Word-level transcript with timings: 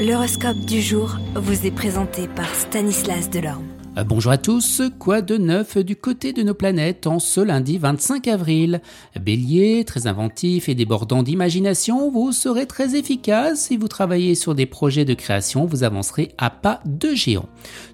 L'horoscope 0.00 0.60
du 0.60 0.80
jour 0.80 1.18
vous 1.34 1.66
est 1.66 1.70
présenté 1.70 2.26
par 2.26 2.48
Stanislas 2.54 3.28
Delorme. 3.28 3.66
Euh, 3.98 4.02
bonjour 4.02 4.32
à 4.32 4.38
tous, 4.38 4.80
quoi 4.98 5.20
de 5.20 5.36
neuf 5.36 5.76
du 5.76 5.94
côté 5.94 6.32
de 6.32 6.42
nos 6.42 6.54
planètes 6.54 7.06
en 7.06 7.18
ce 7.18 7.38
lundi 7.38 7.76
25 7.76 8.26
avril? 8.28 8.80
Bélier, 9.20 9.84
très 9.84 10.06
inventif 10.06 10.70
et 10.70 10.74
débordant 10.74 11.22
d'imagination, 11.22 12.10
vous 12.10 12.32
serez 12.32 12.64
très 12.64 12.96
efficace. 12.96 13.66
Si 13.66 13.76
vous 13.76 13.88
travaillez 13.88 14.34
sur 14.34 14.54
des 14.54 14.64
projets 14.64 15.04
de 15.04 15.12
création, 15.12 15.66
vous 15.66 15.84
avancerez 15.84 16.32
à 16.38 16.48
pas 16.48 16.80
de 16.86 17.14
géant. 17.14 17.50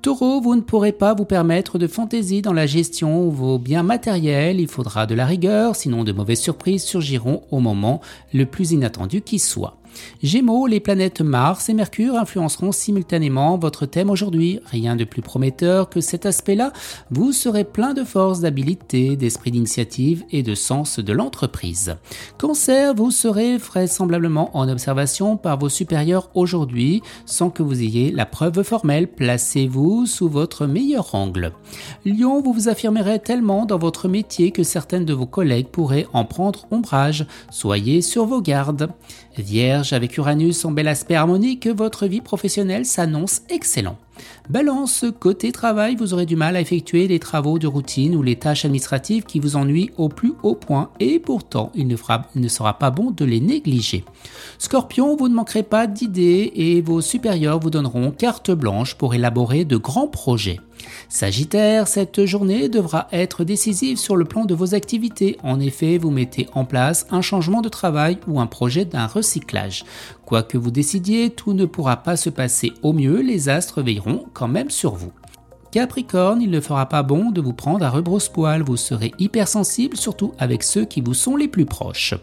Taureau, 0.00 0.40
vous 0.40 0.56
ne 0.56 0.62
pourrez 0.62 0.92
pas 0.92 1.12
vous 1.12 1.26
permettre 1.26 1.76
de 1.76 1.86
fantaisie 1.86 2.40
dans 2.40 2.54
la 2.54 2.64
gestion 2.64 3.26
de 3.26 3.34
vos 3.34 3.58
biens 3.58 3.82
matériels, 3.82 4.58
il 4.58 4.68
faudra 4.68 5.04
de 5.04 5.14
la 5.14 5.26
rigueur, 5.26 5.76
sinon 5.76 6.02
de 6.02 6.12
mauvaises 6.12 6.40
surprises 6.40 6.82
surgiront 6.82 7.42
au 7.50 7.60
moment 7.60 8.00
le 8.32 8.46
plus 8.46 8.70
inattendu 8.70 9.20
qui 9.20 9.38
soit. 9.38 9.79
Gémeaux, 10.22 10.66
les 10.66 10.80
planètes 10.80 11.20
Mars 11.20 11.68
et 11.68 11.74
Mercure 11.74 12.16
influenceront 12.16 12.72
simultanément 12.72 13.58
votre 13.58 13.86
thème 13.86 14.10
aujourd'hui. 14.10 14.60
Rien 14.66 14.96
de 14.96 15.04
plus 15.04 15.22
prometteur 15.22 15.88
que 15.88 16.00
cet 16.00 16.26
aspect-là. 16.26 16.72
Vous 17.10 17.32
serez 17.32 17.64
plein 17.64 17.94
de 17.94 18.04
force, 18.04 18.40
d'habilité, 18.40 19.16
d'esprit 19.16 19.50
d'initiative 19.50 20.24
et 20.30 20.42
de 20.42 20.54
sens 20.54 20.98
de 20.98 21.12
l'entreprise. 21.12 21.96
Cancer, 22.38 22.94
vous 22.94 23.10
serez 23.10 23.56
vraisemblablement 23.56 24.56
en 24.56 24.68
observation 24.68 25.36
par 25.36 25.58
vos 25.58 25.68
supérieurs 25.68 26.30
aujourd'hui 26.34 27.02
sans 27.26 27.50
que 27.50 27.62
vous 27.62 27.82
ayez 27.82 28.10
la 28.10 28.26
preuve 28.26 28.62
formelle. 28.62 29.08
Placez-vous 29.08 30.06
sous 30.06 30.28
votre 30.28 30.66
meilleur 30.66 31.14
angle. 31.14 31.52
Lion, 32.04 32.42
vous 32.42 32.52
vous 32.52 32.68
affirmerez 32.68 33.18
tellement 33.18 33.66
dans 33.66 33.78
votre 33.78 34.08
métier 34.08 34.50
que 34.50 34.62
certaines 34.62 35.04
de 35.04 35.14
vos 35.14 35.26
collègues 35.26 35.68
pourraient 35.68 36.06
en 36.12 36.24
prendre 36.24 36.66
ombrage. 36.70 37.26
Soyez 37.50 38.02
sur 38.02 38.26
vos 38.26 38.40
gardes. 38.40 38.90
Vierge, 39.36 39.79
avec 39.92 40.16
Uranus 40.16 40.64
en 40.64 40.70
bel 40.70 40.88
aspect 40.88 41.14
harmonique, 41.14 41.66
votre 41.66 42.06
vie 42.06 42.20
professionnelle 42.20 42.86
s'annonce 42.86 43.42
excellent. 43.48 43.96
Balance, 44.48 45.04
côté 45.18 45.52
travail, 45.52 45.96
vous 45.96 46.14
aurez 46.14 46.26
du 46.26 46.36
mal 46.36 46.56
à 46.56 46.60
effectuer 46.60 47.06
les 47.06 47.18
travaux 47.18 47.58
de 47.58 47.66
routine 47.66 48.16
ou 48.16 48.22
les 48.22 48.36
tâches 48.36 48.64
administratives 48.64 49.24
qui 49.24 49.38
vous 49.38 49.56
ennuient 49.56 49.90
au 49.96 50.08
plus 50.08 50.34
haut 50.42 50.54
point 50.54 50.90
et 50.98 51.18
pourtant 51.18 51.70
il 51.74 51.86
ne, 51.86 51.96
il 52.34 52.40
ne 52.40 52.48
sera 52.48 52.78
pas 52.78 52.90
bon 52.90 53.10
de 53.10 53.24
les 53.24 53.40
négliger. 53.40 54.04
Scorpion, 54.58 55.16
vous 55.16 55.28
ne 55.28 55.34
manquerez 55.34 55.62
pas 55.62 55.86
d'idées 55.86 56.52
et 56.54 56.80
vos 56.80 57.00
supérieurs 57.00 57.60
vous 57.60 57.70
donneront 57.70 58.10
carte 58.10 58.50
blanche 58.50 58.94
pour 58.94 59.14
élaborer 59.14 59.64
de 59.64 59.76
grands 59.76 60.08
projets. 60.08 60.60
Sagittaire, 61.08 61.88
cette 61.88 62.24
journée 62.24 62.68
devra 62.68 63.08
être 63.12 63.44
décisive 63.44 63.98
sur 63.98 64.16
le 64.16 64.24
plan 64.24 64.44
de 64.44 64.54
vos 64.54 64.74
activités. 64.74 65.36
En 65.42 65.60
effet, 65.60 65.98
vous 65.98 66.10
mettez 66.10 66.48
en 66.54 66.64
place 66.64 67.06
un 67.10 67.20
changement 67.20 67.60
de 67.60 67.68
travail 67.68 68.18
ou 68.26 68.40
un 68.40 68.46
projet 68.46 68.84
d'un 68.84 69.06
recyclage. 69.06 69.84
Quoi 70.24 70.42
que 70.42 70.58
vous 70.58 70.70
décidiez, 70.70 71.30
tout 71.30 71.52
ne 71.52 71.64
pourra 71.64 71.98
pas 71.98 72.16
se 72.16 72.30
passer 72.30 72.72
au 72.82 72.92
mieux, 72.92 73.20
les 73.20 73.48
astres 73.48 73.82
veilleront 73.82 74.09
quand 74.32 74.48
même 74.48 74.70
sur 74.70 74.94
vous. 74.94 75.12
Capricorne, 75.70 76.42
il 76.42 76.50
ne 76.50 76.60
fera 76.60 76.86
pas 76.86 77.04
bon 77.04 77.30
de 77.30 77.40
vous 77.40 77.52
prendre 77.52 77.84
à 77.84 77.90
rebrousse-poil, 77.90 78.62
vous 78.62 78.76
serez 78.76 79.12
hypersensible, 79.20 79.96
surtout 79.96 80.32
avec 80.38 80.64
ceux 80.64 80.84
qui 80.84 81.00
vous 81.00 81.14
sont 81.14 81.36
les 81.36 81.46
plus 81.46 81.64
proches. 81.64 82.14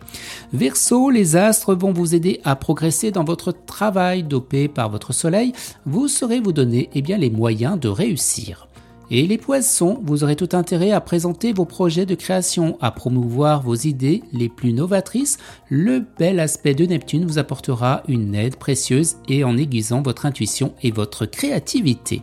Verseau, 0.52 1.10
les 1.10 1.38
astres 1.38 1.74
vont 1.74 1.94
vous 1.94 2.14
aider 2.14 2.42
à 2.44 2.58
progresser 2.58 3.12
dans 3.12 3.24
votre 3.24 3.54
travail, 3.54 4.24
dopé 4.24 4.68
par 4.68 4.90
votre 4.90 5.14
soleil, 5.14 5.54
vous 5.86 6.10
saurez 6.10 6.42
vous 6.42 6.52
donner 6.52 6.90
eh 6.94 7.02
bien, 7.02 7.18
les 7.18 7.30
moyens 7.30 7.80
de 7.80 7.88
réussir. 7.88 8.67
Et 9.10 9.26
les 9.26 9.38
poissons, 9.38 10.02
vous 10.04 10.26
aurez 10.26 10.36
tout 10.36 10.50
intérêt 10.52 10.92
à 10.92 11.00
présenter 11.00 11.54
vos 11.54 11.64
projets 11.64 12.06
de 12.06 12.14
création, 12.14 12.78
à 12.82 12.92
promouvoir 12.92 13.62
vos 13.64 13.76
idées 13.76 14.22
les 14.34 14.50
plus 14.50 14.74
novatrices. 14.74 15.38
Le 15.70 16.04
bel 16.20 16.42
aspect 16.42 16.74
de 16.74 16.86
Neptune 16.86 17.26
vous 17.26 17.40
apportera 17.40 18.04
une 18.10 18.36
aide 18.36 18.58
précieuse 18.58 19.16
et 19.30 19.46
en 19.46 19.56
aiguisant 19.56 20.02
votre 20.02 20.26
intuition 20.26 20.74
et 20.84 20.92
votre 20.92 21.26
créativité. 21.26 22.22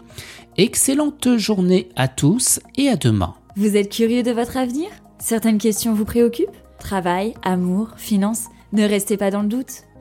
Excellente 0.58 1.38
journée 1.38 1.88
à 1.96 2.06
tous 2.06 2.60
et 2.76 2.88
à 2.88 2.96
demain. 2.96 3.34
Vous 3.56 3.76
êtes 3.76 3.90
curieux 3.90 4.22
de 4.22 4.32
votre 4.32 4.58
avenir? 4.58 4.88
Certaines 5.18 5.58
questions 5.58 5.94
vous 5.94 6.04
préoccupent? 6.04 6.50
Travail, 6.78 7.32
amour, 7.42 7.92
finances? 7.96 8.48
Ne 8.74 8.84
restez 8.84 9.16
pas 9.16 9.30
dans 9.30 9.42
le 9.42 9.48
doute. 9.48 9.84